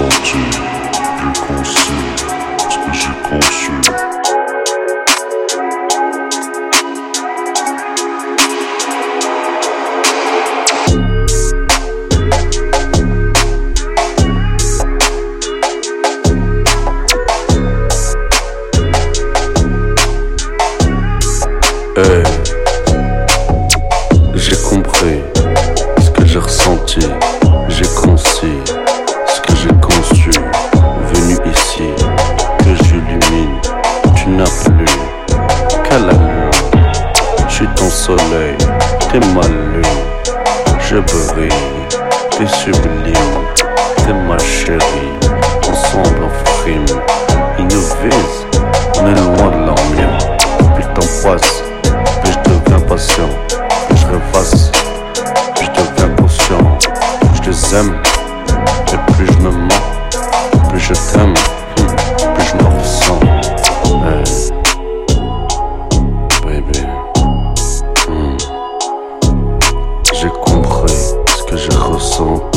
ressenti, 0.00 0.38
j'ai 1.18 1.40
conçu 1.40 1.92
ce 2.70 2.76
que 2.78 2.92
j'ai 2.92 3.14
conçu. 3.28 3.72
Hey, 21.96 22.22
j'ai 24.34 24.56
compris 24.56 25.20
ce 26.00 26.10
que 26.10 26.24
j'ai 26.24 26.38
ressenti, 26.38 27.00
soleil, 38.00 38.56
t'es 39.12 39.20
ma 39.34 39.46
lune, 39.46 39.82
je 40.78 40.96
brille, 40.96 41.50
t'es 42.30 42.46
sublime, 42.46 43.36
t'es 43.96 44.14
ma 44.26 44.38
chérie. 44.38 45.12
Ensemble 45.70 46.22
on 46.24 46.50
frime, 46.60 46.86
ils 47.58 47.64
nous 47.64 47.86
visent, 48.02 48.46
on 48.98 49.06
est 49.06 49.20
loin 49.20 49.50
de 49.50 49.66
leur. 49.66 49.74
Plus 50.74 50.84
le 50.84 50.94
temps 50.94 51.12
passe, 51.22 51.62
plus 52.22 52.32
je 52.32 52.50
deviens 52.50 52.80
patient, 52.88 53.28
plus 53.88 53.98
je 53.98 54.06
rêvasse, 54.06 54.72
plus 55.56 55.66
je 55.66 55.70
deviens 55.70 56.16
conscient. 56.16 56.78
Je 57.34 57.50
les 57.50 57.74
aime, 57.74 57.94
et 58.92 59.12
plus 59.12 59.26
je 59.26 59.38
me 59.40 59.50
mens, 59.50 60.70
plus 60.70 60.80
je 60.80 60.94
t'aime. 60.94 61.34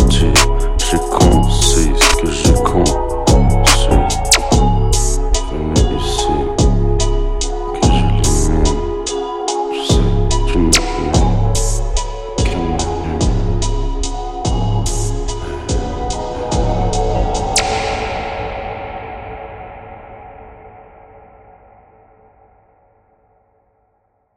j'ai 0.10 0.98
con, 1.10 1.44
ce 1.50 2.22
que 2.22 2.30
j'ai 2.30 2.54
con. 2.64 3.13